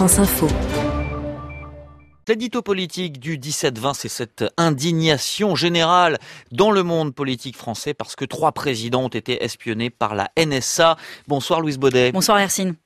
[0.00, 0.48] France Info.
[2.26, 6.16] L'édito politique du 17-20, c'est cette indignation générale
[6.52, 10.96] dans le monde politique français parce que trois présidents ont été espionnés par la NSA.
[11.28, 12.12] Bonsoir Louise Baudet.
[12.12, 12.76] Bonsoir Hercine.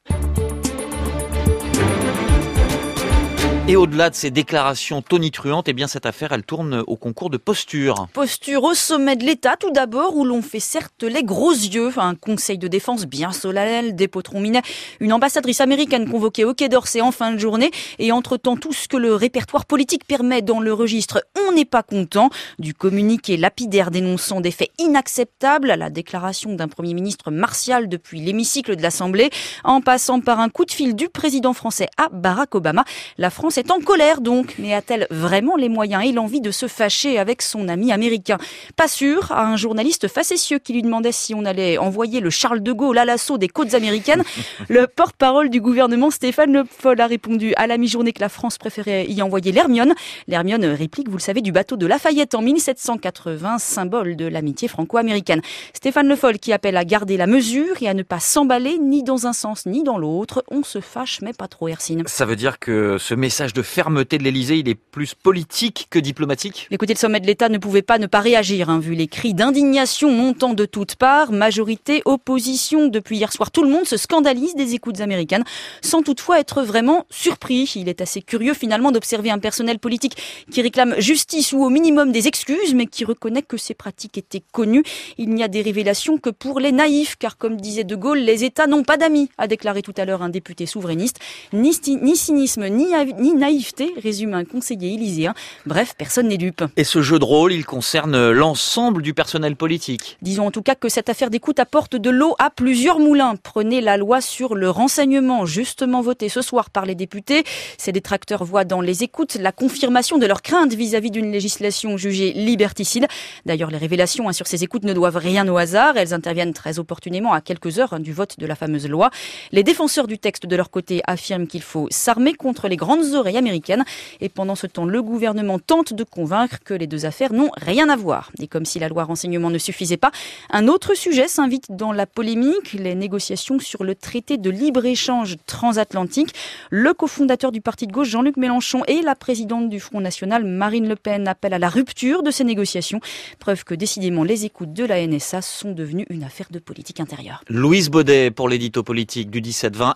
[3.66, 7.38] Et au-delà de ces déclarations tonitruantes, eh bien cette affaire, elle tourne au concours de
[7.38, 8.08] posture.
[8.12, 11.90] Posture au sommet de l'État, tout d'abord, où l'on fait certes les gros yeux.
[11.96, 14.60] Un conseil de défense bien solennel, des potrons minets,
[15.00, 17.70] une ambassadrice américaine convoquée au Quai d'Orsay en fin de journée.
[17.98, 21.82] Et entre-temps, tout ce que le répertoire politique permet dans le registre, on n'est pas
[21.82, 22.28] content.
[22.58, 28.20] Du communiqué lapidaire dénonçant des faits inacceptables à la déclaration d'un Premier ministre martial depuis
[28.20, 29.30] l'hémicycle de l'Assemblée,
[29.64, 32.84] en passant par un coup de fil du président français à Barack Obama.
[33.16, 36.66] La France est en colère donc, mais a-t-elle vraiment les moyens et l'envie de se
[36.66, 38.38] fâcher avec son ami américain?
[38.76, 42.62] Pas sûr, à un journaliste facétieux qui lui demandait si on allait envoyer le Charles
[42.62, 44.22] de Gaulle à l'assaut des côtes américaines.
[44.68, 48.58] le porte-parole du gouvernement, Stéphane Le Foll, a répondu à la mi-journée que la France
[48.58, 49.94] préférait y envoyer l'Hermione.
[50.28, 55.42] L'Hermione réplique, vous le savez, du bateau de Lafayette en 1780, symbole de l'amitié franco-américaine.
[55.72, 59.02] Stéphane Le Foll qui appelle à garder la mesure et à ne pas s'emballer ni
[59.02, 60.44] dans un sens ni dans l'autre.
[60.50, 62.04] On se fâche, mais pas trop, Hercine.
[62.06, 65.98] Ça veut dire que ce message de fermeté de l'Elysée, il est plus politique que
[65.98, 69.08] diplomatique Écoutez, le sommet de l'État ne pouvait pas ne pas réagir, hein, vu les
[69.08, 72.86] cris d'indignation montant de toutes parts, majorité, opposition.
[72.88, 75.44] Depuis hier soir, tout le monde se scandalise des écoutes américaines,
[75.82, 77.72] sans toutefois être vraiment surpris.
[77.76, 80.16] Il est assez curieux finalement d'observer un personnel politique
[80.50, 84.42] qui réclame justice ou au minimum des excuses, mais qui reconnaît que ces pratiques étaient
[84.52, 84.84] connues.
[85.18, 88.44] Il n'y a des révélations que pour les naïfs, car comme disait De Gaulle, les
[88.44, 91.18] États n'ont pas d'amis, a déclaré tout à l'heure un député souverainiste.
[91.52, 92.86] Ni, ni cynisme, ni,
[93.18, 95.34] ni naïveté, résume un conseiller élyséen.
[95.66, 96.64] Bref, personne n'est dupe.
[96.76, 100.16] Et ce jeu de rôle, il concerne l'ensemble du personnel politique.
[100.22, 103.34] Disons en tout cas que cette affaire d'écoute apporte de l'eau à plusieurs moulins.
[103.42, 107.44] Prenez la loi sur le renseignement, justement votée ce soir par les députés.
[107.78, 112.32] Ces détracteurs voient dans les écoutes la confirmation de leurs craintes vis-à-vis d'une législation jugée
[112.32, 113.06] liberticide.
[113.46, 115.96] D'ailleurs, les révélations hein, sur ces écoutes ne doivent rien au hasard.
[115.96, 119.10] Elles interviennent très opportunément à quelques heures hein, du vote de la fameuse loi.
[119.52, 123.23] Les défenseurs du texte, de leur côté, affirment qu'il faut s'armer contre les grandes oreilles
[123.32, 123.84] américaine.
[124.20, 127.88] Et pendant ce temps, le gouvernement tente de convaincre que les deux affaires n'ont rien
[127.88, 128.30] à voir.
[128.40, 130.10] Et comme si la loi renseignement ne suffisait pas,
[130.50, 136.34] un autre sujet s'invite dans la polémique, les négociations sur le traité de libre-échange transatlantique.
[136.70, 140.88] Le cofondateur du parti de gauche, Jean-Luc Mélenchon, et la présidente du Front National, Marine
[140.88, 143.00] Le Pen, appellent à la rupture de ces négociations.
[143.38, 147.42] Preuve que décidément les écoutes de la NSA sont devenues une affaire de politique intérieure.
[147.48, 149.92] Louise Baudet pour l'édito politique du 17-20